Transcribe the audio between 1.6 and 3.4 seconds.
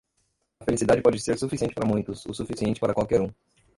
para muitos, o suficiente para qualquer um.